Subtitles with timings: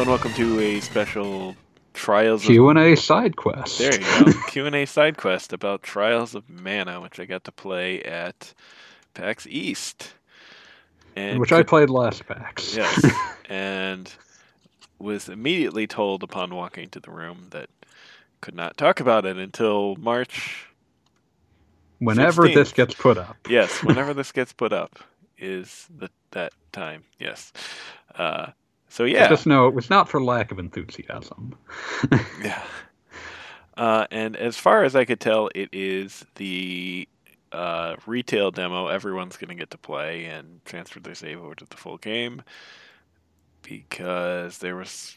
[0.00, 1.54] Hello and welcome to a special
[1.92, 3.78] Trials of Q and A side quest.
[3.78, 4.32] There you go.
[4.48, 8.54] Q and A side quest about Trials of Mana, which I got to play at
[9.12, 10.14] PAX East.
[11.16, 12.74] And which I played last PAX.
[12.74, 13.12] Yes.
[13.50, 14.10] and
[14.98, 17.68] was immediately told upon walking into the room that
[18.40, 20.66] could not talk about it until March.
[21.98, 22.54] Whenever 16th.
[22.54, 23.36] this gets put up.
[23.50, 24.98] Yes, whenever this gets put up
[25.36, 27.04] is the that time.
[27.18, 27.52] Yes.
[28.14, 28.52] Uh,
[28.90, 29.28] so yeah.
[29.28, 31.56] Just know it was not for lack of enthusiasm.
[32.42, 32.62] Yeah.
[33.76, 37.08] Uh, and as far as I could tell, it is the
[37.52, 41.64] uh, retail demo everyone's going to get to play and transfer their save over to
[41.64, 42.42] the full game
[43.62, 45.16] because there was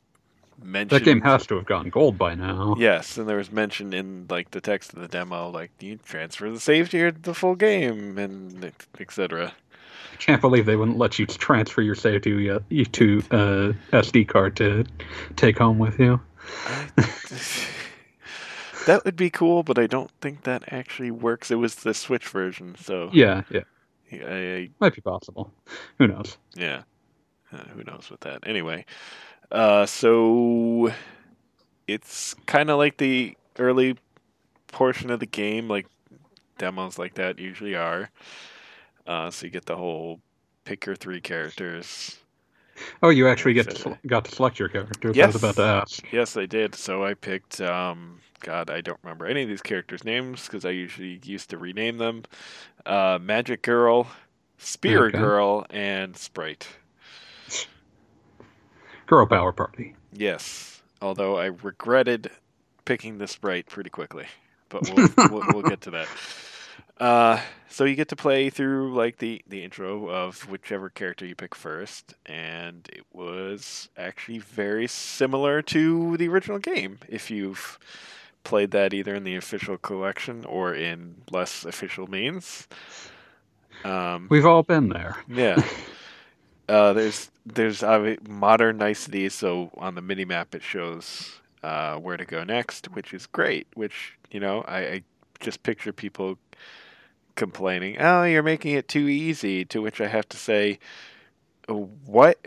[0.61, 0.97] mention.
[0.97, 2.75] That game has to have gone gold by now.
[2.77, 6.49] Yes, and there was mention in like the text of the demo, like you transfer
[6.49, 9.53] the save to your, the full game and etc.
[10.23, 13.73] I can't believe they wouldn't let you transfer your save to uh, you to uh,
[13.91, 14.85] SD card to
[15.35, 16.21] take home with you.
[18.85, 21.51] that would be cool, but I don't think that actually works.
[21.51, 23.63] It was the Switch version, so Yeah, yeah,
[24.13, 25.51] I, I might be possible.
[25.97, 26.37] Who knows?
[26.55, 26.83] Yeah.
[27.51, 28.47] Uh, who knows with that?
[28.47, 28.85] Anyway,
[29.51, 30.89] uh, so
[31.85, 33.97] it's kind of like the early
[34.67, 35.87] portion of the game, like
[36.57, 38.09] demos like that usually are.
[39.05, 40.19] Uh, so you get the whole
[40.65, 42.17] pick your three characters.
[43.03, 45.17] Oh, you actually get to, sel- got to select your characters.
[45.17, 46.11] I was about to ask.
[46.11, 46.75] Yes, I did.
[46.75, 47.61] So I picked.
[47.61, 51.57] Um, God, I don't remember any of these characters' names because I usually used to
[51.57, 52.23] rename them.
[52.85, 54.07] Uh, Magic Girl,
[54.57, 55.17] Spear Okay.
[55.17, 56.67] Girl, and Sprite.
[59.05, 59.95] Girl Power Party.
[60.11, 62.31] Yes, although I regretted
[62.85, 64.25] picking the sprite pretty quickly,
[64.69, 66.07] but we'll we'll, we'll get to that.
[66.99, 67.39] Uh,
[67.69, 71.55] so you get to play through like the the intro of whichever character you pick
[71.55, 76.99] first, and it was actually very similar to the original game.
[77.09, 77.79] If you've
[78.43, 82.67] played that either in the official collection or in less official means.
[83.85, 85.15] Um, We've all been there.
[85.27, 85.61] yeah.
[86.69, 89.33] Uh, there's there's obvi- modern niceties.
[89.33, 93.67] So on the mini map, it shows uh, where to go next, which is great.
[93.73, 95.03] Which you know, I, I
[95.41, 96.37] just picture people
[97.35, 100.79] complaining, "Oh, you're making it too easy." To which I have to say,
[101.67, 102.39] "Oh, "What?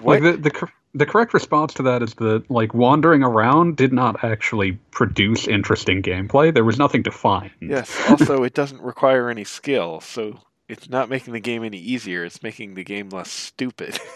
[0.00, 0.22] What?
[0.22, 4.22] Like the the the correct response to that is that like wandering around did not
[4.24, 6.52] actually produce interesting gameplay.
[6.52, 7.50] There was nothing to find.
[7.60, 7.90] yes.
[8.10, 10.38] Also, it doesn't require any skill, so
[10.68, 12.24] it's not making the game any easier.
[12.24, 13.98] It's making the game less stupid."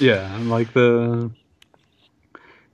[0.00, 1.30] Yeah, and like the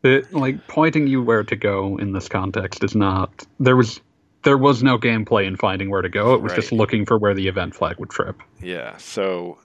[0.02, 4.00] the like pointing you where to go in this context is not there was
[4.42, 6.34] there was no gameplay in finding where to go.
[6.34, 8.40] It was just looking for where the event flag would trip.
[8.62, 9.58] Yeah, so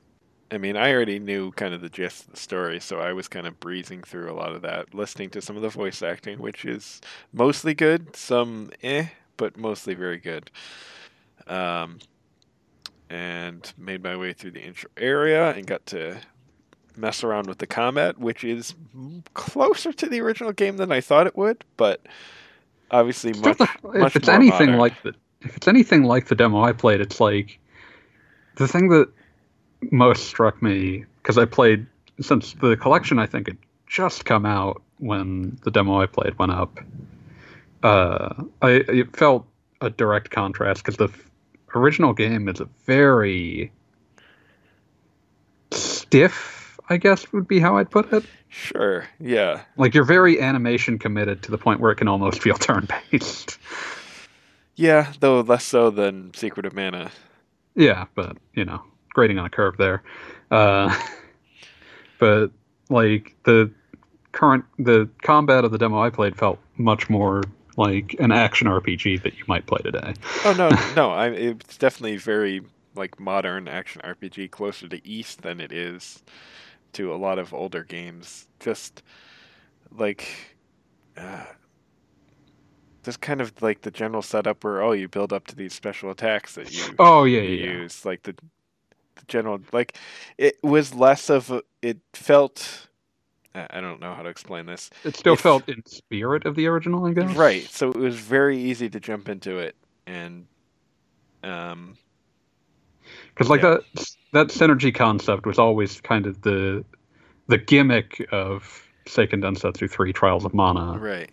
[0.54, 3.28] I mean, I already knew kind of the gist of the story, so I was
[3.28, 6.38] kind of breezing through a lot of that, listening to some of the voice acting,
[6.38, 7.02] which is
[7.32, 10.52] mostly good, some eh, but mostly very good.
[11.48, 11.98] Um,
[13.10, 16.18] and made my way through the intro area and got to
[16.96, 18.76] mess around with the combat, which is
[19.34, 22.06] closer to the original game than I thought it would, but
[22.94, 24.80] obviously much, just a- much if it's anything modern.
[24.80, 27.60] like the if it's anything like the demo I played, it's like
[28.56, 29.10] the thing that
[29.92, 31.86] most struck me because I played
[32.22, 36.54] since the collection I think had just come out when the demo I played went
[36.54, 36.80] up.
[37.84, 39.46] Uh, I it felt
[39.82, 41.30] a direct contrast because the f-
[41.76, 43.72] original game is a very
[45.72, 46.53] stiff,
[46.90, 48.24] I guess would be how I'd put it.
[48.50, 49.62] Sure, yeah.
[49.78, 53.58] Like you're very animation committed to the point where it can almost feel turn based.
[54.76, 57.12] Yeah, though less so than Secret of Mana.
[57.76, 60.04] Yeah, but you know, grading on a curve there.
[60.52, 60.96] Uh,
[62.20, 62.52] but
[62.90, 63.72] like the
[64.32, 67.44] current the combat of the demo I played felt much more
[67.78, 70.14] like an action RPG that you might play today.
[70.46, 72.62] Oh no, no, I it's definitely very
[72.96, 76.22] like modern action RPG, closer to Ys than it is
[76.94, 78.48] to a lot of older games.
[78.60, 79.04] Just
[79.92, 80.28] like
[81.18, 81.46] uh,
[83.04, 86.12] just kind of like the general setup where oh you build up to these special
[86.12, 87.66] attacks that you Oh yeah, yeah.
[87.66, 87.80] yeah.
[87.84, 88.34] use like the,
[89.16, 89.98] the general like
[90.38, 92.88] it was less of a, it felt
[93.56, 94.90] I don't know how to explain this.
[95.04, 97.38] It still if- felt in spirit of the original, I guess.
[97.38, 97.70] Right.
[97.70, 99.76] So it was very easy to jump into it
[100.08, 100.48] and
[101.44, 101.98] um
[103.36, 103.64] Because like Yeah.
[103.64, 103.84] that
[104.34, 106.84] that synergy concept was always kind of the
[107.48, 110.98] the gimmick of Seiken Densetsu 3 Trials of Mana.
[110.98, 111.30] right.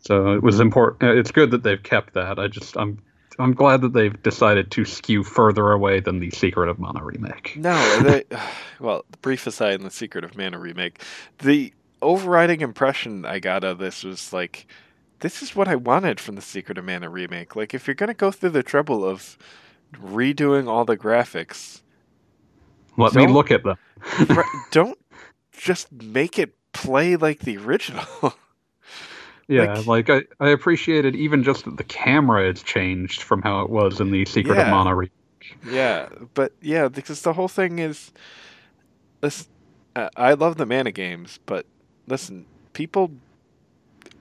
[0.00, 1.18] So it was important.
[1.18, 2.38] It's good that they've kept that.
[2.38, 3.02] I just I'm
[3.38, 7.54] I'm glad that they've decided to skew further away than the Secret of Mana remake.
[7.56, 8.24] No, they,
[8.80, 11.02] well, the brief aside in the Secret of Mana remake,
[11.38, 11.72] the
[12.02, 14.66] overriding impression I got of this was like,
[15.20, 17.54] this is what I wanted from the Secret of Mana remake.
[17.54, 19.36] Like, if you're gonna go through the trouble of
[19.94, 21.82] redoing all the graphics,
[23.00, 23.76] Let me look at them.
[24.70, 24.98] don't
[25.52, 28.04] just make it play like the original.
[29.50, 33.62] Yeah, like, like, I, I appreciated even just that the camera has changed from how
[33.62, 34.62] it was in the Secret yeah.
[34.62, 35.10] of Mana remake.
[35.68, 38.12] Yeah, but yeah, because the whole thing is,
[39.20, 39.48] this.
[39.96, 41.66] Uh, I love the Mana games, but
[42.06, 43.10] listen, people,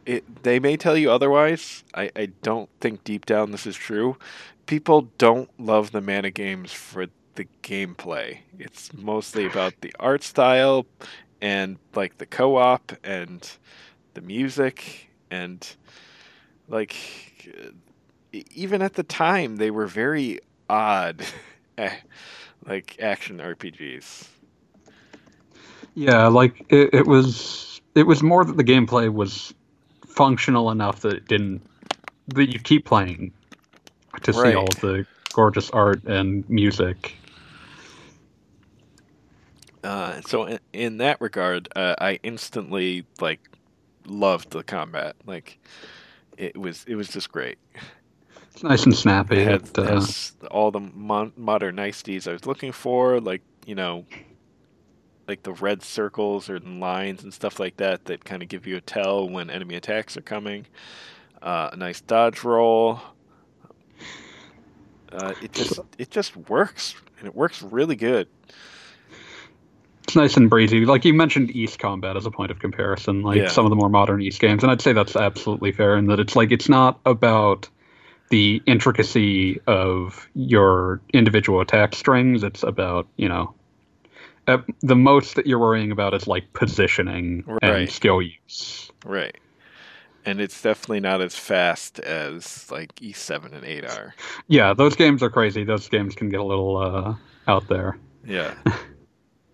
[0.07, 1.83] it they may tell you otherwise.
[1.93, 4.17] I I don't think deep down this is true.
[4.65, 7.05] People don't love the Mana games for
[7.39, 8.39] the gameplay.
[8.59, 10.87] It's mostly about the art style
[11.41, 13.49] and like the co-op and
[14.13, 15.65] the music and
[16.67, 16.97] like
[18.51, 20.39] even at the time they were very
[20.69, 21.25] odd
[22.67, 24.27] like action RPGs.
[25.95, 29.53] Yeah, like it, it was it was more that the gameplay was
[30.07, 31.63] functional enough that it didn't
[32.29, 33.33] that you keep playing
[34.23, 34.41] to Right.
[34.41, 37.18] see all the gorgeous art and music.
[39.83, 43.39] Uh, so in, in that regard, uh, I instantly like
[44.05, 45.15] loved the combat.
[45.25, 45.59] Like
[46.37, 47.57] it was it was just great.
[48.53, 49.39] It's nice and snappy.
[49.39, 53.41] It had, It, uh, has all the mon- modern niceties I was looking for, like
[53.65, 54.05] you know,
[55.27, 58.77] like the red circles or lines and stuff like that that kind of give you
[58.77, 60.65] a tell when enemy attacks are coming.
[61.41, 63.01] Uh, a nice dodge roll.
[65.11, 68.27] Uh, it just it just works and it works really good.
[70.09, 70.85] It's nice and breezy.
[70.87, 73.47] Like you mentioned Ys Combat as a point of comparison, like Yeah.
[73.47, 76.19] some of the more modern Ys games, and I'd say that's absolutely fair in that
[76.19, 77.69] it's like it's not about
[78.29, 82.43] the intricacy of your individual attack strings.
[82.43, 83.53] It's about you know
[84.47, 87.59] uh, the most that you're worrying about is like positioning Right.
[87.61, 88.91] and skill use.
[89.05, 89.37] Right.
[90.25, 94.15] And it's definitely not as fast as like E7 and 8 are.
[94.47, 95.63] Yeah, those games are crazy.
[95.65, 97.13] Those games can get a little uh,
[97.47, 97.99] out there.
[98.25, 98.55] Yeah.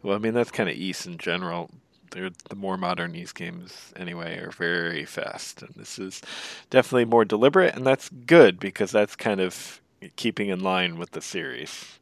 [0.05, 1.71] well, I mean, that's kind of Ys in general.
[2.11, 5.63] They're, the more modern Ys games, anyway, are very fast.
[5.63, 6.21] And this is
[6.69, 9.81] definitely more deliberate, and that's good because that's kind of
[10.15, 11.97] keeping in line with the series.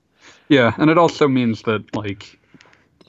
[0.50, 2.38] Yeah, and it also means that like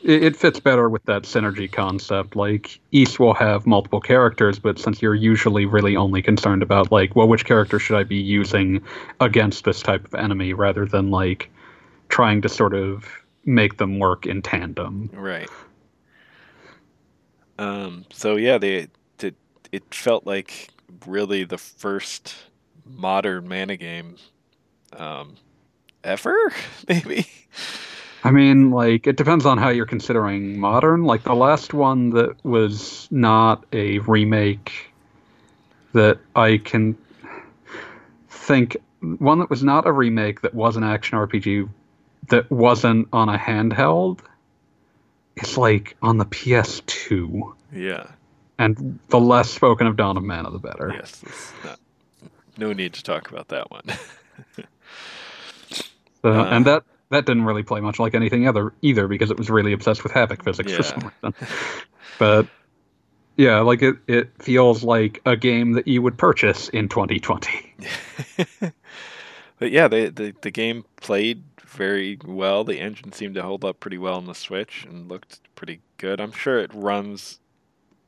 [0.05, 2.37] it, it fits better with that synergy concept.
[2.37, 7.17] Like Ys will have multiple characters, but since you're usually really only concerned about like,
[7.17, 8.81] well, which character should I be using
[9.19, 11.51] against this type of enemy, rather than like
[12.09, 15.11] trying to sort of make them work in tandem.
[15.13, 15.49] Right.
[17.59, 18.05] Um.
[18.13, 18.89] So yeah, they
[19.21, 19.35] it,
[19.73, 20.69] it felt like
[21.07, 22.35] really the first
[22.85, 24.17] modern mana game,
[24.97, 25.37] um,
[26.03, 26.53] ever
[26.89, 27.27] maybe.
[28.23, 31.05] I mean, like, it depends on how you're considering modern.
[31.05, 34.73] Like, the last one that was not a remake
[35.93, 36.97] that I can
[38.31, 41.69] think, one that was not a remake that was an action RPG
[42.29, 44.21] that wasn't on a handheld,
[45.37, 47.53] is like on the PS2.
[47.73, 48.07] Yeah.
[48.59, 50.93] And the less spoken of Dawn of Mana, the better.
[50.95, 51.53] Yes.
[51.65, 51.81] not,
[52.57, 53.85] no need to talk about that one.
[56.23, 56.45] So, Uh.
[56.45, 59.75] and that that didn't really play much like anything other either because it was really
[59.75, 61.35] obsessed with Havok physics for some reason.
[62.19, 62.47] But
[63.37, 67.75] yeah, like it, it feels like a game that you would purchase in 2020.
[69.59, 71.43] but yeah, they, the the game played
[71.75, 72.65] very well.
[72.65, 76.21] The engine seemed to hold up pretty well on the Switch and looked pretty good.
[76.21, 77.41] I'm sure it runs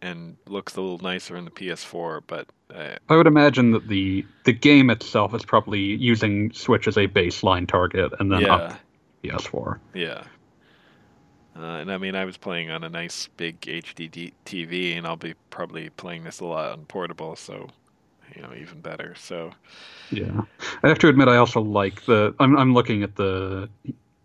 [0.02, 4.24] and looks a little nicer in the PS4, but uh, I would imagine that the
[4.44, 8.78] the game itself is probably using Switch as a baseline target and then up
[9.22, 9.78] yeah, to PS4.
[9.94, 10.24] yeah.
[11.58, 15.16] Uh, and I mean, I was playing on a nice big HD TV, and I'll
[15.16, 17.68] be probably playing this a lot on portable, so
[18.34, 19.14] you know, even better.
[19.16, 19.52] So
[20.10, 20.42] Yeah,
[20.82, 22.34] I have to admit I also like the.
[22.38, 23.68] I'm I'm looking at the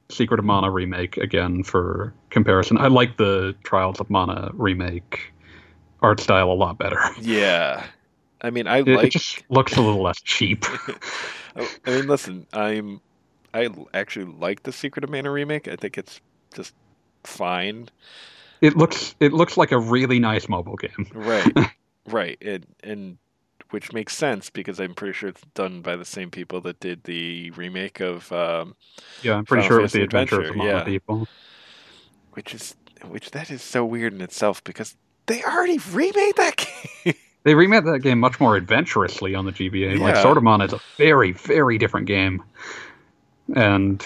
[0.10, 2.78] Secret of Mana remake again for comparison.
[2.78, 5.34] I like the Trials of Mana remake
[6.02, 7.00] art style a lot better.
[7.16, 7.88] yeah,
[8.42, 10.66] I mean, I It, it like just looks a little less cheap.
[10.66, 10.78] I
[11.56, 13.02] oh, I mean, listen, I'm
[13.54, 15.68] I actually like the Secret of Mana remake.
[15.68, 16.22] I think it's
[16.54, 16.76] just
[17.24, 17.90] fine.
[18.62, 21.12] It looks it looks like a really nice mobile game.
[21.14, 21.56] Right,
[22.06, 23.18] right, and and
[23.72, 27.04] which makes sense because I'm pretty sure it's done by the same people that did
[27.06, 28.76] the remake of, um,
[29.24, 30.84] Yeah, I'm pretty Final sure it was the of Adventure, yeah.
[30.84, 31.28] people.
[32.34, 32.76] which is
[33.08, 36.56] which that is so weird in itself because they already remade that
[37.04, 37.14] game.
[37.44, 39.98] They remade that game much more adventurously on the GBA.
[40.00, 40.22] Like Yeah.
[40.22, 42.44] Sword of Mana is a very, very different game,
[43.56, 44.06] and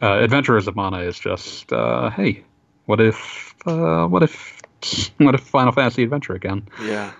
[0.00, 2.44] uh, Adventures of Mana is just, uh, hey,
[2.86, 4.62] what if, uh, what if,
[5.18, 6.68] what if Final Fantasy Adventure again?
[6.84, 7.12] Yeah.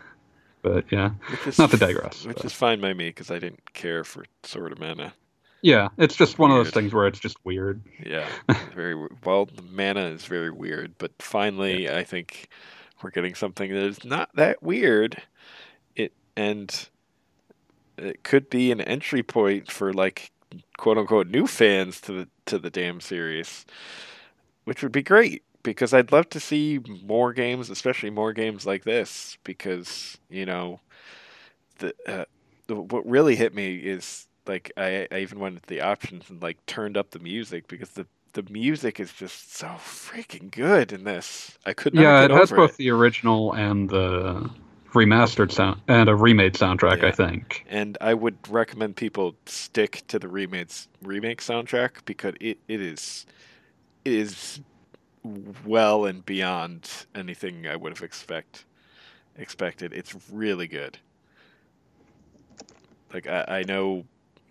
[0.63, 1.11] But yeah,
[1.47, 4.25] is Not to digress, Which but- is fine by me because I didn't care for
[4.43, 5.13] Sword of Mana.
[5.63, 7.81] yeah, it's just one of those things where it's just weird.
[8.05, 8.29] Yeah,
[8.75, 9.47] very well.
[9.47, 12.49] The mana is very weird, but finally, I think
[13.03, 15.23] we're getting something that is not that weird.
[15.97, 16.89] It and
[17.97, 20.31] it could be an entry point for like
[20.77, 23.65] quote unquote new fans to the to the damn series,
[24.65, 28.85] which would be great because I'd love to see more games, especially more games like
[28.85, 29.39] this.
[29.45, 30.81] Because you know,
[31.79, 32.25] the, uh,
[32.67, 36.41] the what really hit me is like I, I even went to the options and
[36.43, 41.05] like turned up the music because the the music is just so freaking good in
[41.05, 41.57] this.
[41.67, 42.77] I could not yeah, it has both it.
[42.77, 44.51] the original and the
[44.93, 47.03] remastered sound and a remade soundtrack.
[47.03, 47.09] Yeah.
[47.09, 47.65] I think.
[47.69, 53.27] And I would recommend people stick to the remakes remake soundtrack because it, it is
[54.05, 54.61] it is
[55.65, 58.65] well and beyond anything I would have expect
[59.37, 59.93] expected.
[59.93, 60.99] It's really good.
[63.13, 64.05] Like I, I know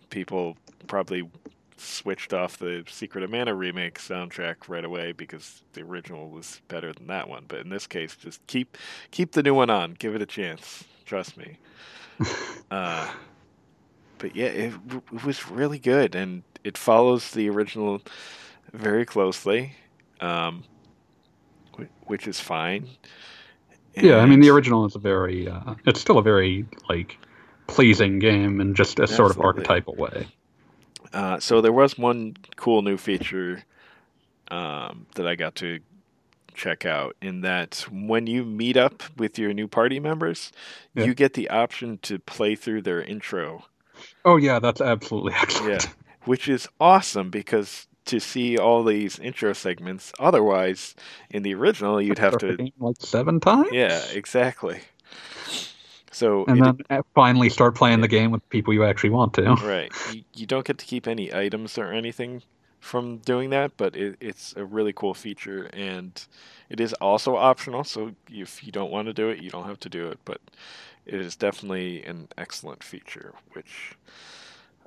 [0.09, 0.57] people
[0.88, 1.29] probably
[1.77, 6.91] switched off the Secret of Mana remake soundtrack right away because the original was better
[6.93, 7.45] than that one.
[7.47, 8.77] But in this case, just keep
[9.12, 9.93] keep the new one on.
[9.93, 10.83] Give it a chance.
[11.05, 11.57] Trust me.
[12.69, 13.09] Uh,
[14.17, 14.74] but yeah, it,
[15.13, 18.01] it was really good, and it follows the original
[18.74, 19.74] very closely,
[20.21, 20.63] um,
[22.05, 22.88] which is fine.
[23.95, 27.17] Yeah, I mean the original is a very, uh, it's still a very like
[27.65, 30.27] pleasing game in just a sort of archetypal way.
[31.13, 33.63] Uh, so there was one cool new feature
[34.50, 35.79] um, that I got to
[36.53, 40.51] check out in that when you meet up with your new party members,
[40.95, 41.05] Yeah.
[41.05, 43.65] you get the option to play through their intro.
[44.25, 45.83] Oh yeah, that's absolutely excellent.
[45.86, 45.89] Yeah,
[46.25, 50.96] which is awesome because to see all these intro segments, otherwise
[51.30, 52.58] in the original you'd have to.
[52.80, 53.70] like seven times.
[53.72, 54.82] Yeah, exactly.
[56.12, 59.56] So and then uh, finally start playing the game with people you actually want to.
[59.64, 59.92] Right.
[60.12, 62.42] You, you don't get to keep any items or anything
[62.80, 66.26] from doing that, but it, it's a really cool feature, and
[66.70, 67.84] it is also optional.
[67.84, 70.20] So if you don't want to do it, you don't have to do it.
[70.26, 70.42] But
[71.06, 73.96] it is definitely an excellent feature, which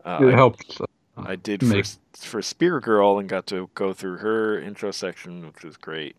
[0.04, 0.80] uh, It I, helps.
[1.16, 1.82] I did for,
[2.16, 6.16] for Spear Girl and got to go through her intro section, which was great,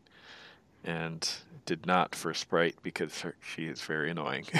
[0.83, 1.27] and
[1.65, 4.45] did not for Sprite because her, she is very annoying.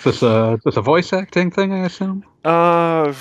[0.00, 1.74] Is this a is this a voice acting thing?
[1.74, 2.24] I assume.
[2.42, 3.12] Uh,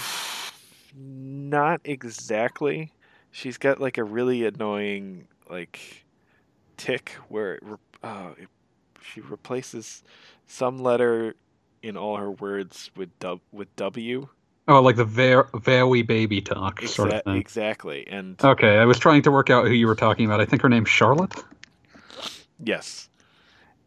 [0.97, 2.93] not exactly.
[3.31, 6.05] She's got like a really annoying like
[6.77, 7.63] tick where it,
[8.01, 8.47] uh, it,
[9.01, 10.03] she replaces
[10.47, 11.35] some letter
[11.83, 14.29] in all her words with dub with W.
[14.69, 17.37] Oh, like the ver- very baby talk sort of thing.
[17.37, 20.39] exactly, and Okay, I was trying to work out who you were talking about.
[20.41, 21.33] I think her name's Charlotte.
[22.63, 23.09] yes,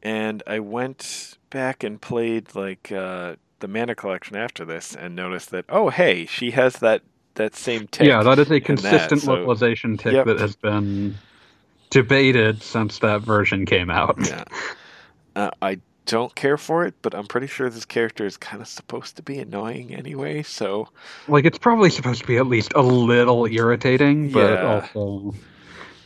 [0.02, 5.50] and I went back and played like uh, the Mana Collection after this, and noticed
[5.50, 7.02] that oh hey, she has that
[7.34, 8.06] that same tick.
[8.06, 10.26] Yeah, that is a that, consistent so- localization tick Yep.
[10.26, 11.14] that has been
[11.90, 14.16] debated since that version came out.
[14.20, 14.44] Yeah.
[15.36, 18.68] Uh, I don't care for it, but I'm pretty sure this character is kind of
[18.68, 20.88] supposed to be annoying anyway, so
[21.28, 24.62] Like it's probably supposed to be at least a little irritating, but Yeah.
[24.62, 25.34] also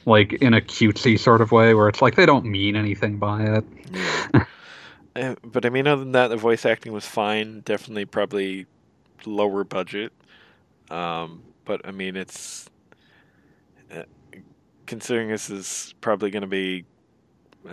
[0.06, 3.42] like in a cutesy sort of way where it's like they don't mean anything by
[3.44, 3.64] it.
[3.92, 4.26] yeah.
[5.42, 7.60] But I mean, other than that, the voice acting was fine.
[7.60, 8.66] Definitely, probably
[9.24, 10.12] lower budget.
[10.90, 12.68] Um, but I mean, it's
[13.90, 14.02] uh,
[14.86, 16.84] considering this is probably going to be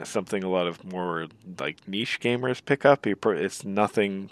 [0.03, 1.27] something a lot of more
[1.59, 3.05] like niche gamers pick up.
[3.07, 4.31] It's nothing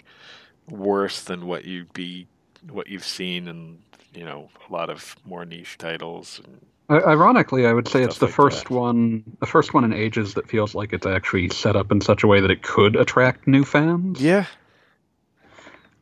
[0.68, 2.26] worse than what you'd be,
[2.70, 3.78] what you've seen in
[4.14, 6.40] you know a lot of more niche titles.
[6.44, 8.74] And, I- Ironically, I would say it's the like first that.
[8.74, 12.22] one, the first one in ages that feels like it's actually set up in such
[12.22, 14.20] a way that it could attract new fans.
[14.20, 14.44] yeah,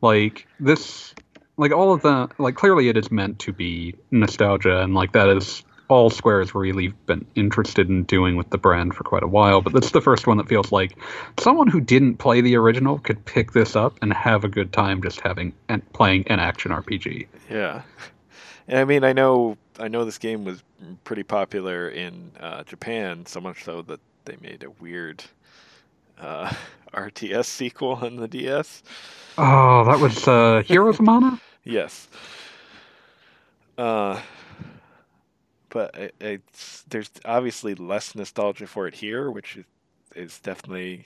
[0.01, 1.13] like this
[1.57, 5.29] like all of the like clearly it is meant to be nostalgia and like that
[5.29, 9.27] is all square has really been interested in doing with the brand for quite a
[9.27, 10.97] while but that's the first one that feels like
[11.39, 15.01] someone who didn't play the original could pick this up and have a good time
[15.03, 17.81] just having and playing an action rpg Yeah,
[18.67, 20.63] and I mean, I know, I know this game was
[21.03, 25.23] pretty popular in uh, Japan, so much so that they made a weird
[26.19, 26.53] uh,
[26.93, 28.81] RTS sequel on the DS.
[29.37, 32.07] oh that was uh heroes of mana Yes.
[33.77, 34.19] Uh,
[35.71, 39.65] but it, it's there's obviously less nostalgia for it here, which is,
[40.15, 41.05] is definitely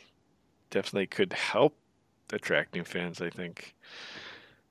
[0.72, 1.76] definitely could help
[2.34, 3.22] attract new fans.
[3.22, 3.74] I think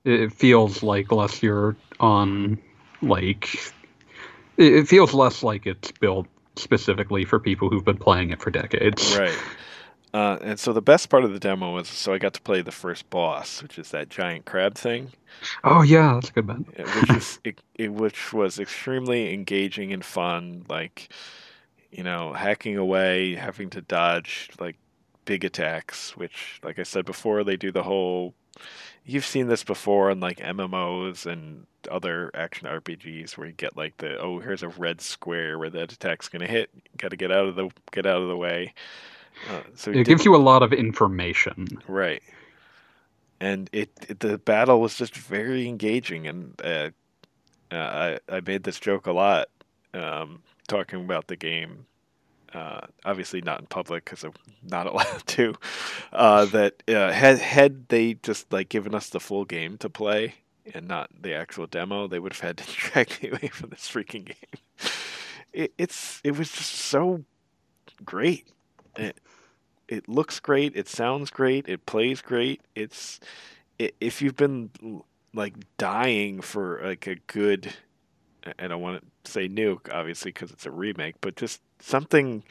[0.04, 2.58] it feels like less you're on
[3.00, 3.72] like
[4.58, 9.16] it feels less like it's built specifically for people who've been playing it for decades.
[9.16, 9.38] Right.
[10.14, 12.62] Uh, and so the best part of the demo was so I got to play
[12.62, 15.10] the first boss, which is that giant crab thing.
[15.64, 17.00] Oh yeah, that's a good bet.
[17.00, 20.66] which is it, it, which was extremely engaging and fun.
[20.68, 21.08] Like,
[21.90, 24.76] you know, hacking away, having to dodge like
[25.24, 26.16] big attacks.
[26.16, 28.34] Which, like I said before, they do the whole.
[29.04, 33.98] You've seen this before in like MMOs and other action RPGs where you get like
[33.98, 36.70] the oh here's a red square where that attack's gonna hit.
[36.98, 38.74] Got to get out of the get out of the way.
[39.48, 42.22] Uh, so it gives you a lot of information, right?
[43.40, 46.90] And it, it, the battle was just very engaging, and uh,
[47.70, 49.48] uh, I I made this joke a lot,
[49.92, 51.86] um, talking about the game.
[52.52, 55.54] Uh, obviously not in public because I'm not allowed to.
[56.12, 60.34] Uh, that uh, had had they just like given us the full game to play
[60.72, 63.90] and not the actual demo, they would have had to drag me away from this
[63.90, 64.90] freaking game.
[65.52, 67.24] It, it's it was just so
[68.04, 68.48] great.
[68.96, 69.20] It,
[69.88, 70.76] it looks great.
[70.76, 71.68] It sounds great.
[71.68, 72.60] It plays great.
[72.74, 73.20] It's
[73.78, 74.70] it, if you've been
[75.32, 77.72] like dying for like a good,
[78.58, 82.44] I don't want to say nuke obviously because it's a remake, but just something,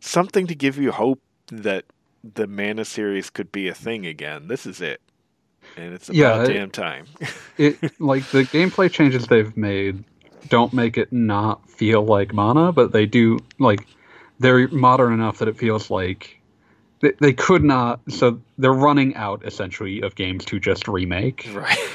[0.00, 1.84] something to give you hope that
[2.22, 4.48] the Mana series could be a thing again.
[4.48, 5.00] This is it,
[5.76, 7.06] and it's about yeah, damn time.
[7.58, 10.04] it like the gameplay changes they've made
[10.48, 13.86] don't make it not feel like Mana, but they do like
[14.42, 16.40] they're modern enough that it feels like
[17.00, 21.48] they, they could not so they're running out essentially of games to just remake.
[21.52, 21.78] Right.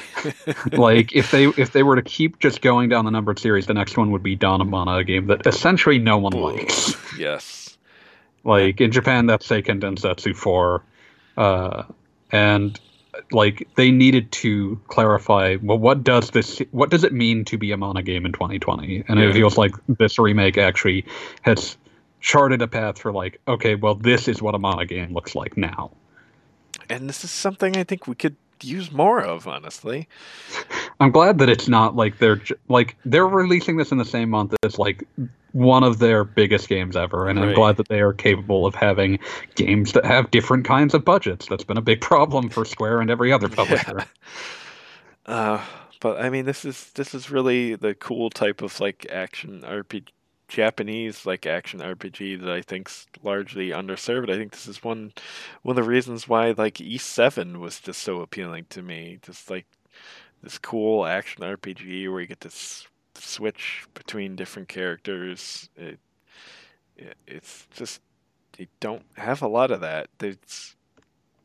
[0.72, 3.75] Like if they if they were to keep just going down the numbered series the
[3.75, 6.96] next one would be Dawn of Mana a game that essentially no one likes.
[7.20, 7.77] yes.
[8.44, 10.83] Like in japan that's seiken densetsu 4
[11.38, 11.83] uh,
[12.31, 12.79] and
[13.31, 17.72] like they needed to clarify well what does this what does it mean to be
[17.72, 19.27] a mana game in 2020 and yeah.
[19.27, 21.05] it feels like this remake actually
[21.44, 21.77] has
[22.20, 25.58] charted a path for like, okay, well, this is what a Mana game looks like
[25.58, 25.92] now.
[26.90, 30.08] And this is something I think we could use more of, honestly.
[31.00, 34.56] I'm glad that it's not like they're like they're releasing this in the same month
[34.64, 35.03] as like
[35.51, 37.50] one of their biggest games ever, and right.
[37.50, 39.20] I'm glad that they are capable of having
[39.56, 41.48] games that have different kinds of budgets.
[41.48, 44.06] That's been a big problem for Square and every other publisher.
[45.27, 45.34] Yeah.
[45.34, 45.62] Uh,
[46.00, 50.10] but I mean, this is this is really the cool type of like action RPG
[50.48, 54.29] Japanese like action RPG that I think's largely underserved.
[54.29, 55.14] I think this is one
[55.62, 59.20] one of the reasons why like E seven was just so appealing to me.
[59.22, 59.66] Just like
[60.42, 65.70] this cool action RPG where you get to s- switch between different characters.
[65.75, 66.00] It,
[66.96, 68.01] it, it's just
[68.57, 70.07] you don't have a lot of that.
[70.20, 70.75] There's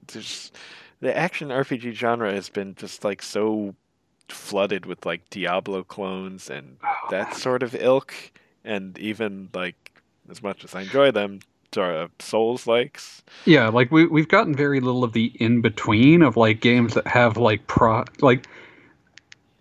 [0.06, 0.52] there's
[1.00, 3.74] the action RPG genre has been just like so
[4.28, 8.14] flooded with like Diablo clones and oh, that sort of ilk
[8.64, 9.92] and even like
[10.30, 11.40] as much as I enjoy them,
[11.76, 13.22] uh, Souls likes.
[13.44, 17.06] Yeah, like we we've gotten very little of the in between of like games that
[17.06, 18.46] have like pro like.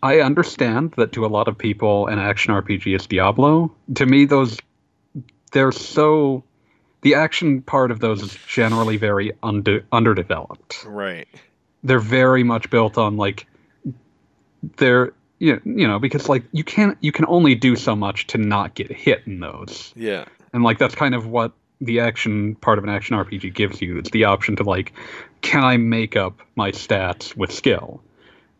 [0.03, 3.71] I understand that to a lot of people, an action RPG is Diablo.
[3.95, 4.57] To me, those
[5.51, 6.43] they're so
[7.01, 10.83] the action part of those is generally very under, underdeveloped.
[10.85, 11.27] Right.
[11.83, 13.47] They're very much built on like
[14.77, 18.37] they're you you know because like you can't you can only do so much to
[18.37, 19.91] not get hit in those.
[19.95, 20.25] Yeah.
[20.53, 21.51] And like that's kind of what
[21.81, 23.97] the action part of an action rpg gives you.
[23.97, 24.93] It's the option to like
[25.41, 28.01] can i make up my stats with skill?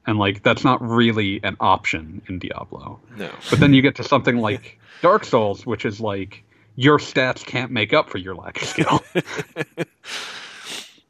[0.08, 3.00] And like that's not really an option in diablo.
[3.15, 3.30] No.
[3.52, 6.44] But then you get to something like dark souls which is like
[6.76, 9.04] your stats can't make up for your lack of skill.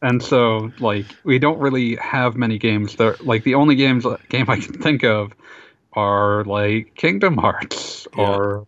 [0.03, 4.17] And so like we don't really have many games that like the only games uh,
[4.29, 5.31] game I can think of
[5.93, 8.29] are like Kingdom Hearts yeah.
[8.29, 8.67] or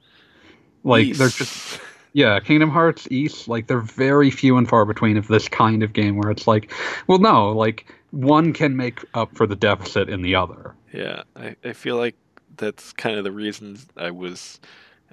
[0.83, 1.17] like Ys.
[1.17, 1.79] they're just
[2.13, 5.93] yeah Kingdom Hearts Ys, like they're very few and far between of this kind of
[5.93, 6.71] game where it's like
[7.07, 11.55] well no like one can make up for the deficit in the other yeah I,
[11.63, 12.15] I feel like
[12.57, 14.59] that's kind of the reason I was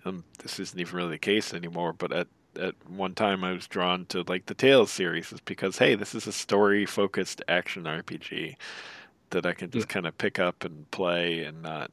[0.05, 3.67] um, this isn't even really the case anymore but at at one time I was
[3.69, 7.85] drawn to like the Tales series is because hey this is a story focused action
[7.85, 8.57] RPG
[9.31, 9.89] that I can just yeah.
[9.89, 11.91] kind of pick up and play and not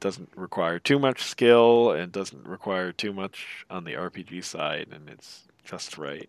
[0.00, 5.08] doesn't require too much skill and doesn't require too much on the RPG side and
[5.08, 6.28] it's just right.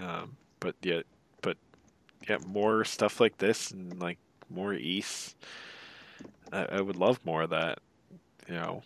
[0.00, 1.04] Um, but yet,
[1.42, 1.56] but
[2.28, 4.18] yeah, more stuff like this and like
[4.50, 5.36] more Ys.
[6.52, 7.80] I, I would love more of that.
[8.48, 8.82] You know,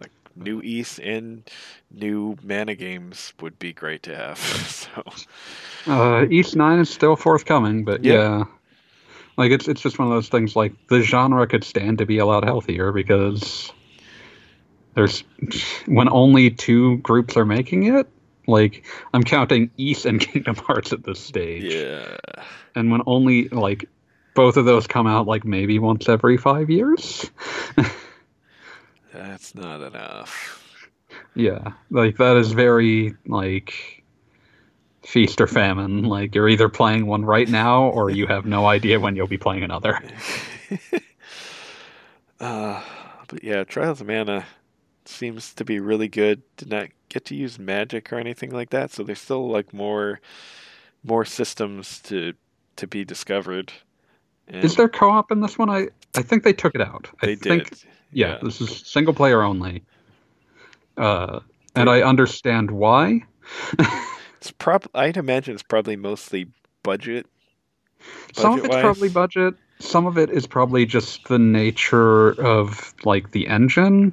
[0.00, 1.48] like new Ys and
[1.90, 4.38] new mana games would be great to have.
[4.38, 5.04] so
[5.86, 8.04] Uh, Ys Nine is still forthcoming, but Yeah.
[8.04, 8.44] yeah.
[9.38, 12.18] Like it's it's just one of those things like the genre could stand to be
[12.18, 13.72] a lot healthier because
[14.94, 15.22] there's
[15.86, 18.08] when only two groups are making it,
[18.48, 21.72] like I'm counting Ys and Kingdom Hearts at this stage.
[21.72, 22.16] yeah,
[22.74, 23.88] And when only like
[24.34, 27.30] both of those come out like maybe once every five years.
[29.12, 30.64] that's not enough.
[31.34, 31.72] Yeah.
[31.90, 33.97] Like that is very like
[35.08, 36.04] feast or famine.
[36.04, 39.38] Like you're either playing one right now or you have no idea when you'll be
[39.38, 40.00] playing another.
[42.40, 42.80] Uh,
[43.26, 44.44] but yeah, Trials of Mana
[45.04, 46.40] seems to be really good.
[46.56, 50.20] Did not get to use magic or anything like that, so there's still like more
[51.02, 52.34] more systems to
[52.76, 53.72] to be discovered.
[54.46, 55.68] And Is there co-op in this one?
[55.68, 57.10] I I think they took it out.
[57.20, 57.84] They I think did.
[58.12, 59.82] yeah, this is single player only.
[60.96, 61.40] Uh,
[61.74, 63.24] and I understand why.
[64.38, 66.46] It's prob I'd imagine it's probably mostly
[66.82, 67.26] budget.
[68.32, 68.82] Some of it's budget-wise.
[68.82, 69.54] probably budget.
[69.80, 74.12] Some of it is probably just the nature of like the engine,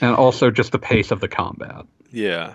[0.00, 1.86] and also just the pace of the combat.
[2.10, 2.54] Yeah.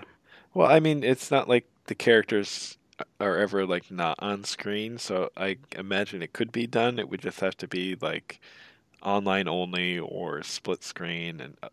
[0.54, 2.76] Well, I mean, it's not like the characters
[3.20, 6.98] are ever like not on screen, so I imagine it could be done.
[6.98, 8.40] It would just have to be like
[9.02, 11.68] online only or split screen and uh,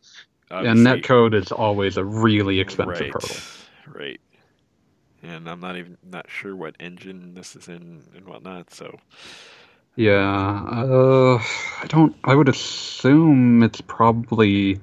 [0.52, 3.36] and netcode is always a really expensive right, hurdle.
[3.88, 4.22] Right.
[5.24, 9.00] And I'm not even not sure what engine this is in and whatnot, so
[9.96, 11.44] Yeah, uh,
[11.84, 12.16] I don't.
[12.24, 14.80] I would assume it's probably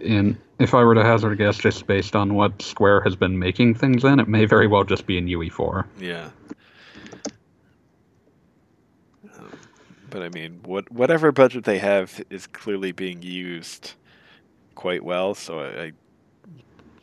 [0.00, 0.38] in.
[0.58, 3.74] If I were to hazard a guess, just based on what Square has been making
[3.76, 5.86] things in, it may very well just be in UE4.
[5.96, 6.30] yeah.
[9.38, 9.68] Um,
[10.10, 13.94] But I mean, what whatever budget they have is clearly being used
[14.74, 15.34] quite well.
[15.34, 15.92] So I, I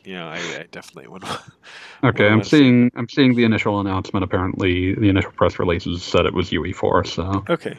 [0.04, 1.24] you know, I, I definitely would.
[2.04, 2.92] Okay, I'm seeing.
[2.96, 4.24] I'm seeing the initial announcement.
[4.24, 7.04] Apparently, the initial press releases said it was UE4.
[7.04, 7.78] So, okay.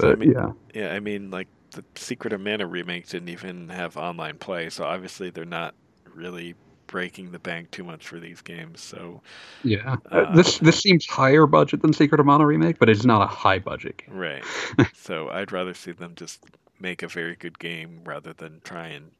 [0.00, 3.68] So, I mean, yeah, yeah, I mean, like the Secret of Mana remake didn't even
[3.68, 5.74] have online play, so obviously they're not
[6.14, 6.54] really
[6.86, 8.80] breaking the bank too much for these games.
[8.80, 9.22] So
[9.62, 9.96] yeah.
[10.10, 13.22] Uh, Uh, this this seems higher budget than Secret of Mana remake, but it's not
[13.22, 14.08] a high budget game.
[14.08, 14.44] right.
[14.94, 16.44] so I'd rather see them just
[16.80, 19.12] make a very good game rather than try and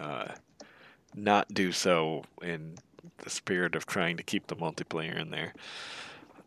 [0.00, 0.28] uh,
[1.14, 2.76] not do so in
[3.18, 5.52] the spirit of trying to keep the multiplayer in there.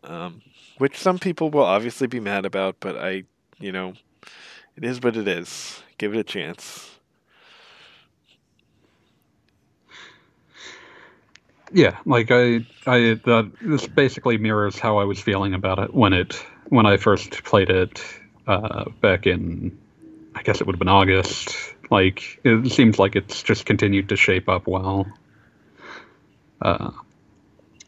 [0.03, 0.41] Um,
[0.77, 3.23] which some people will obviously be mad about, but I,
[3.59, 3.93] you know,
[4.75, 5.81] it is what it is.
[5.97, 6.91] Give it a chance.
[11.71, 16.13] Yeah, like I, I that this basically mirrors how I was feeling about it when
[16.13, 16.35] it
[16.69, 18.01] when I first played it
[18.47, 19.77] uh, back in,
[20.35, 21.74] I guess it would have been August.
[21.89, 25.07] Like it seems like it's just continued to shape up well.
[26.61, 26.91] Uh,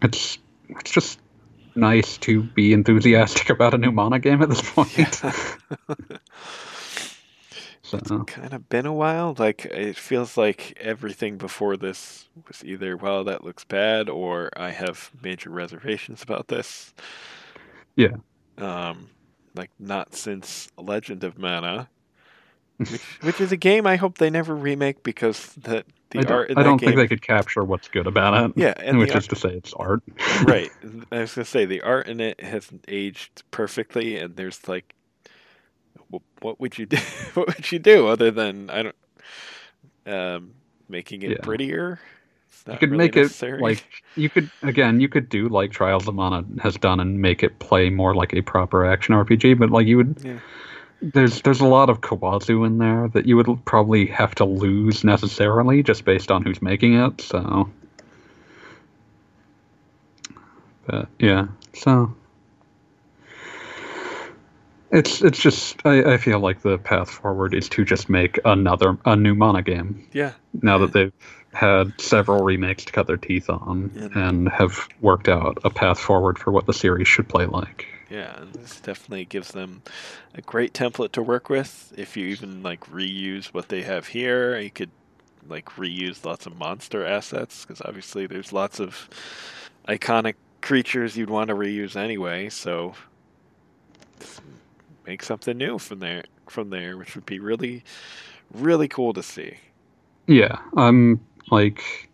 [0.01, 0.37] it's
[0.69, 1.19] it's just
[1.75, 4.91] nice to be enthusiastic about a new Mana game at this point.
[7.81, 9.35] so kind of been a while.
[9.37, 14.71] Like it feels like everything before this was either well that looks bad or I
[14.71, 16.93] have major reservations about this.
[17.95, 18.17] Yeah.
[18.57, 19.09] Um,
[19.55, 21.89] like not since Legend of Mana,
[22.89, 26.49] which which is a game I hope they never remake because the the I art
[26.49, 26.89] in I don't game.
[26.89, 28.55] think they could capture what's good about it.
[28.55, 30.01] Yeah, and which the is to say it's art.
[30.41, 30.71] right.
[31.11, 34.93] I was gonna say the art in it hasn't aged perfectly, and there's like,
[36.41, 36.97] what would you do?
[37.33, 38.95] what would you do other than I don't,
[40.05, 40.53] um,
[40.87, 41.41] making it Yeah.
[41.41, 41.99] prettier?
[42.71, 46.15] You could really make it like you could again you could do like trials of
[46.15, 49.87] mana has done and make it play more like a proper action rpg but like
[49.87, 50.39] you would Yeah.
[51.01, 55.03] There's there's a lot of kawazu in there that you would probably have to lose
[55.03, 57.69] necessarily just based on who's making it so
[60.87, 62.13] but yeah so
[64.91, 68.97] it's it's just I, I feel like the path forward is to just make another
[69.05, 70.31] a new mana game yeah,
[70.61, 71.13] now that they've
[71.53, 74.29] had several remakes to cut their teeth on Yeah.
[74.29, 77.87] and have worked out a path forward for what the series should play like.
[78.09, 78.39] Yeah.
[78.53, 79.81] This definitely gives them
[80.33, 81.93] a great template to work with.
[81.97, 84.91] If you even like reuse what they have here, you could
[85.47, 89.09] like reuse lots of monster assets because obviously there's lots of
[89.87, 92.49] iconic creatures you'd want to reuse anyway.
[92.49, 92.95] So
[95.05, 97.83] make something new from there, from there, which would be really,
[98.53, 99.57] really cool to see.
[100.27, 102.06] Yeah, I'm like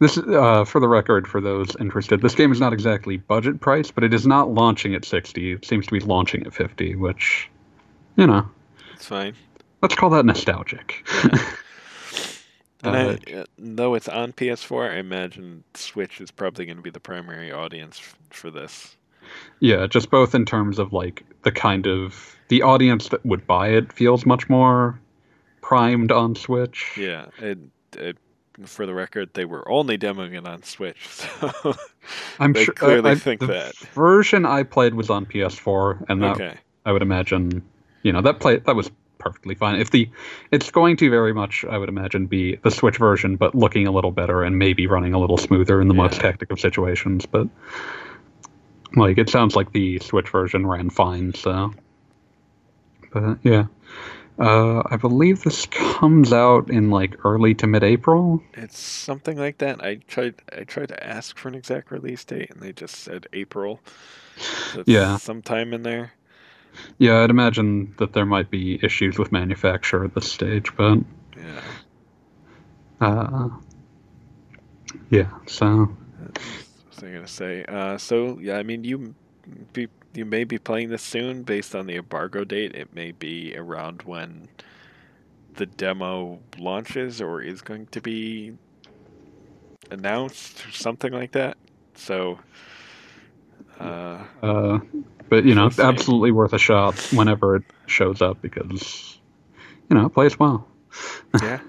[0.00, 0.18] this.
[0.18, 4.02] Uh, for the record, for those interested, this game is not exactly budget price, but
[4.04, 5.52] it is not launching at sixty.
[5.52, 7.48] It seems to be launching at fifty, which,
[8.16, 8.48] you know,
[8.94, 9.34] It's fine.
[9.82, 11.06] let's call that nostalgic.
[12.82, 16.88] And Uh, I, though it's on PS4, I imagine Switch is probably going to be
[16.88, 18.96] the primary audience for this.
[19.60, 23.68] yeah, just both in terms of like the kind of the audience that would buy
[23.68, 24.98] it feels much more
[25.60, 26.92] primed on Switch.
[26.96, 28.16] Yeah, and it,
[28.66, 31.74] for the record, they were only demoing it on Switch, so
[32.38, 33.74] I'm They sure uh, clearly I, think the that.
[33.94, 36.54] version I played was on PS4, and that okay.
[36.84, 37.62] I would imagine,
[38.02, 39.78] you know, that play that was perfectly fine.
[39.80, 40.08] If the,
[40.50, 43.92] it's going to very much, I would imagine, be the Switch version, but looking a
[43.92, 46.22] little better and maybe running a little smoother in the most Yeah.
[46.22, 47.26] hectic of situations.
[47.26, 47.48] But
[48.96, 51.34] like, it sounds like the Switch version ran fine.
[51.34, 51.72] So,
[53.12, 53.66] but yeah,
[54.38, 58.42] uh, I believe this comes out in like early to mid-April.
[58.54, 59.82] It's something like that.
[59.82, 60.36] I tried.
[60.56, 63.80] I tried to ask for an exact release date, and they just said April.
[64.36, 65.18] So Yeah.
[65.18, 66.12] sometime in there.
[66.98, 70.98] Yeah, I'd imagine that there might be issues with manufacture at this stage, but
[71.36, 71.60] Yeah.
[73.00, 73.48] uh,
[75.10, 75.30] yeah.
[75.46, 75.88] So
[76.18, 76.34] What
[76.88, 77.64] was I gonna say?
[77.64, 79.14] Uh, so yeah, I mean, you
[79.72, 82.74] be, you may be playing this soon based on the embargo date.
[82.74, 84.48] It may be around when
[85.54, 88.52] the demo launches or is going to be
[89.90, 91.56] announced or something like that.
[91.94, 92.38] So,
[93.78, 94.78] uh, Uh,
[95.28, 99.18] but you know, We'll absolutely worth a shot whenever it shows up because
[99.88, 100.66] you know it plays well.
[101.42, 101.60] yeah.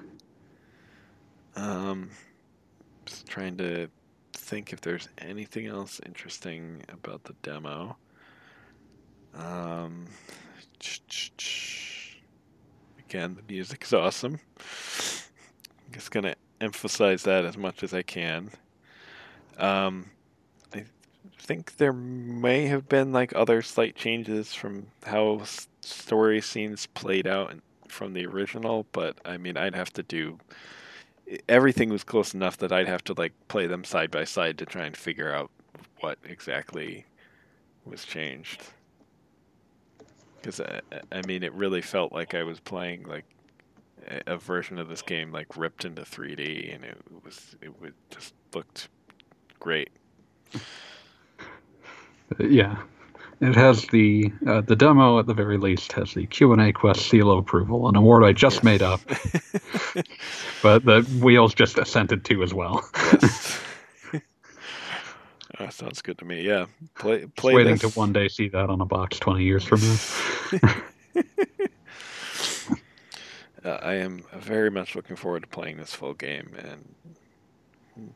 [1.56, 2.10] Um,
[3.06, 3.88] just trying to
[4.34, 7.98] think if there's anything else interesting about the demo.
[9.36, 10.08] Um,
[13.00, 14.40] again, the music is awesome.
[14.58, 18.52] I'm just gonna emphasize that as much as I can.
[19.58, 20.12] Um,
[20.74, 20.86] I
[21.40, 25.42] think there may have been like other slight changes from how
[25.82, 27.54] story scenes played out
[27.88, 30.40] from the original, but I mean, I'd have to do
[31.48, 34.66] everything was close enough that I'd have to like play them side by side to
[34.66, 35.50] try and figure out
[36.00, 37.06] what exactly
[37.86, 38.64] was changed.
[40.42, 43.26] Because I, I mean, it really felt like I was playing like
[44.28, 48.34] a- version of this game like ripped into 3D, and it was it would just
[48.54, 48.90] looked
[49.60, 49.90] great.
[52.40, 52.82] Uh, yeah,
[53.42, 56.74] it has the uh, the demo at the very least has the Q and A
[56.74, 59.02] quest seal of approval, an award I just made up,
[60.64, 62.88] but the wheels just assented to as well.
[63.22, 63.62] yes.
[65.62, 66.42] Uh, sounds good to me.
[66.42, 67.94] Yeah, play Just play waiting this.
[67.94, 70.76] to one day see that on a box twenty years from now.
[73.64, 76.96] Uh, I am very much looking forward to playing this full game and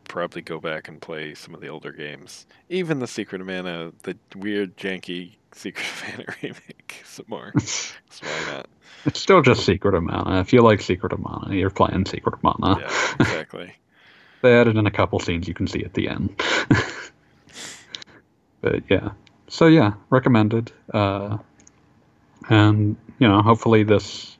[0.05, 3.91] probably go back and play some of the older games, even the Secret of Mana,
[4.01, 7.53] the weird janky Secret of Mana remake, some more.
[7.59, 7.93] So
[8.25, 8.67] why not?
[9.05, 10.39] It's still just Secret of Mana.
[10.41, 12.79] If you like Secret of Mana, you're playing Secret of Mana.
[12.79, 13.71] Yeah, exactly.
[14.41, 16.41] They added in a couple scenes you can see at the end.
[18.65, 19.11] But yeah.
[19.47, 20.71] So yeah, recommended.
[20.91, 21.37] Uh,
[22.49, 24.37] and you know, hopefully this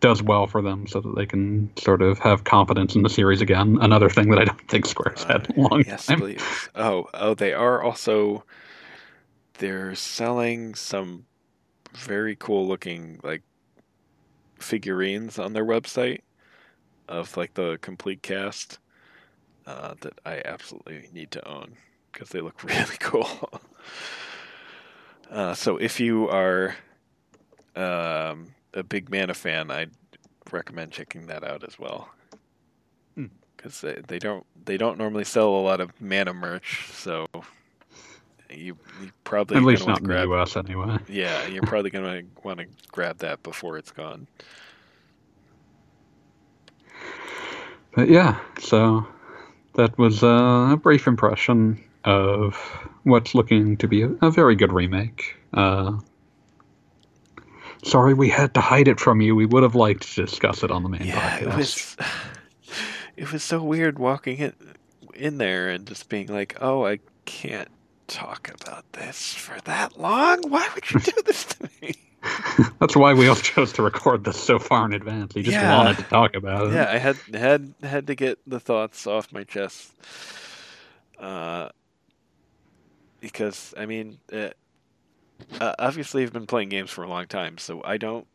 [0.00, 3.40] does well for them so that they can sort of have confidence in the series
[3.40, 3.78] again.
[3.80, 6.18] Another thing that I don't think Square's had in a long yes, time.
[6.18, 6.42] please.
[6.74, 8.44] Oh, oh, they are also
[9.58, 11.24] they're selling some
[11.94, 13.42] very cool looking like
[14.58, 16.22] figurines on their website
[17.08, 18.80] of like the complete cast
[19.66, 21.76] uh, that I absolutely need to own
[22.12, 23.28] because they look really cool.
[25.30, 26.74] uh, so if you are
[27.76, 29.90] um, a big Mana fan, I'd
[30.50, 32.08] recommend checking that out as well
[33.16, 33.26] Hmm.
[33.56, 37.26] because they, they don't they don't normally sell a lot of mana merch, so
[38.50, 40.98] you, you probably At least not in grab, the US anyway.
[41.08, 44.26] Yeah, you're probably gonna want to grab that before it's gone.
[47.94, 49.06] But yeah, so
[49.74, 52.54] that was uh, a brief impression of
[53.04, 55.36] what's looking to be a, a very good remake.
[55.54, 55.98] Uh,
[57.82, 59.34] sorry we had to hide it from you.
[59.34, 61.42] We would have liked to discuss it on the main Yeah, podcast.
[61.42, 61.96] it was
[63.16, 64.52] it was so weird walking in
[65.14, 67.68] in there and just being like, "Oh, I can't
[68.06, 70.42] talk about this for that long.
[70.48, 71.94] Why would you do this to me?"
[72.80, 75.34] That's why we all chose to record this so far in advance.
[75.34, 75.76] We just Yeah.
[75.76, 76.72] wanted to talk about it.
[76.74, 79.92] yeah, I had had had to get the thoughts off my chest.
[81.18, 81.68] Uh,
[83.20, 84.50] because I mean, uh,
[85.60, 88.26] uh, obviously, I've been playing games for a long time, so I don't,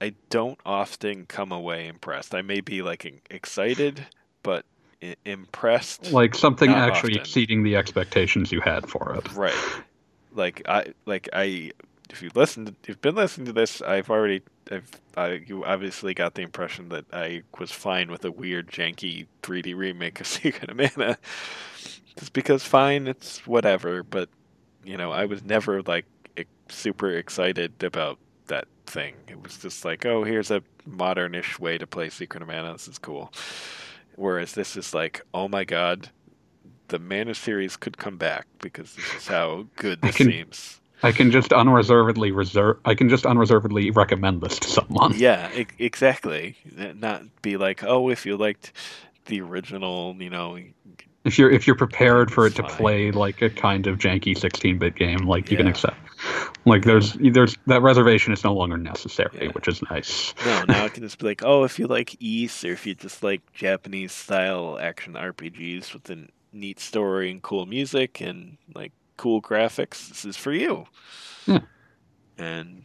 [0.00, 2.34] I don't often come away impressed.
[2.34, 4.06] I may be like excited,
[4.42, 4.64] but
[5.02, 7.20] I- impressed, Like something actually often.
[7.22, 9.32] exceeding the expectations you had for it.
[9.34, 9.54] right?
[10.32, 11.72] Like I, like I
[12.10, 16.14] if you listened, if you've been listening to this, I've already, I've, I, you obviously
[16.14, 20.70] got the impression that I was fine with a weird, janky 3D remake of Secret
[20.70, 21.18] of Mana.
[22.34, 24.02] Because fine, it's whatever.
[24.02, 24.28] But
[24.84, 26.04] you know, I was never like
[26.68, 29.14] super excited about that thing.
[29.28, 32.72] It was just like, oh, here's a modernish way to play Secret of Mana.
[32.72, 33.32] This is cool.
[34.16, 36.10] Whereas this is like, oh my god,
[36.88, 40.80] the Mana series could come back because this is how good this can, seems.
[41.02, 42.78] I can just unreservedly reserve.
[42.84, 45.14] I can just unreservedly recommend this to someone.
[45.16, 46.56] Yeah, e- exactly.
[46.76, 48.72] Not be like, oh, if you liked
[49.26, 50.58] the original, you know.
[51.24, 54.94] If you're if you're prepared for it to play like a kind of janky 16-bit
[54.94, 55.62] game, like you yeah.
[55.62, 55.96] can accept.
[56.66, 59.48] Like there's there's that reservation is no longer necessary, yeah.
[59.48, 60.34] which is nice.
[60.44, 62.94] No, now it can just be like, oh, if you like Ys, or if you
[62.94, 68.92] just like Japanese style action RPGs with a neat story and cool music and like
[69.16, 70.86] cool graphics, this is for you.
[71.46, 71.60] Yeah.
[72.38, 72.84] And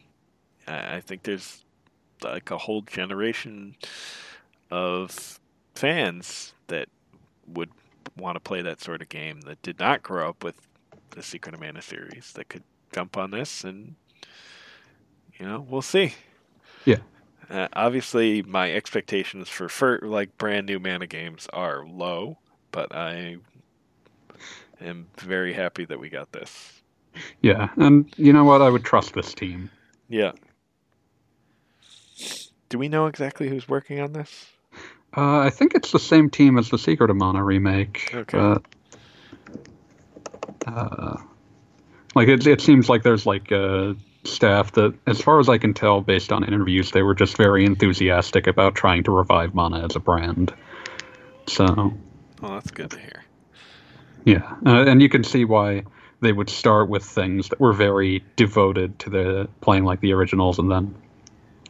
[0.68, 1.64] I think there's
[2.24, 3.76] like a whole generation
[4.72, 5.40] of
[5.76, 6.90] fans that
[7.48, 7.70] would
[8.18, 10.56] want to play that sort of game that did not grow up with
[11.12, 13.96] the Secret of Mana series that could jump on this and
[15.38, 16.14] you know we'll see.
[16.86, 17.00] Yeah.
[17.50, 22.38] Uh, obviously my expectations for, for like brand new mana games are low
[22.72, 23.38] but i
[24.80, 26.82] am very happy that we got this.
[27.42, 28.62] Yeah and you know what?
[28.62, 29.70] I would trust this team.
[30.08, 30.32] Yeah.
[32.70, 34.46] Do we know exactly who's working on this
[35.16, 38.64] uh, i think it's the same team as the secret of mana remake okay but,
[40.68, 41.18] uh,
[42.16, 43.94] like it, it seems like there's like uh,
[44.24, 47.66] staff that, as far as I can tell, based on interviews, they were just very
[47.66, 50.54] enthusiastic about trying to revive Mana as a brand.
[51.48, 51.94] So.
[52.42, 53.24] Well, that's good to hear.
[54.26, 55.84] Yeah, uh, and you can see why
[56.22, 60.60] they would start with things that were very devoted to the playing like the originals,
[60.60, 60.96] and then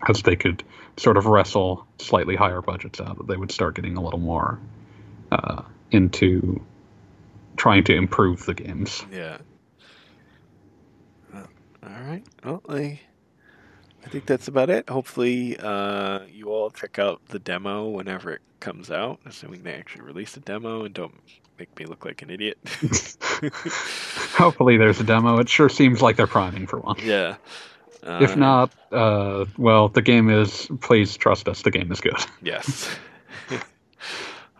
[0.08, 0.64] as they could
[0.98, 4.60] sort of wrestle slightly higher budgets out, that they would start getting a little more
[5.32, 6.62] uh, into
[7.58, 9.06] trying to improve the games.
[9.12, 9.38] Yeah,
[11.84, 12.24] all right.
[12.44, 13.00] Well, I,
[14.06, 14.90] I think that's about it.
[14.90, 20.02] Hopefully, uh, you all check out the demo whenever it comes out, assuming they actually
[20.02, 21.16] release a demo and don't
[21.58, 22.58] make me look like an idiot.
[24.36, 25.40] Hopefully, there's a demo.
[25.40, 26.98] It sure seems like they're priming for one.
[27.02, 27.38] Yeah.
[28.04, 30.70] Uh, if not, uh, well, the game is.
[30.82, 31.62] Please trust us.
[31.64, 32.16] The game is good.
[32.42, 32.90] Yes.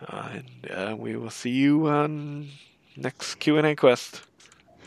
[0.08, 2.48] Uh, and uh, we will see you on
[2.96, 4.22] next Q and A quest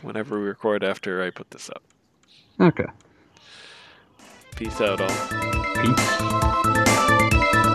[0.01, 1.83] whenever we record after I put this up.
[2.59, 2.87] Okay.
[4.55, 5.07] Peace out, all.
[5.83, 7.72] Peace.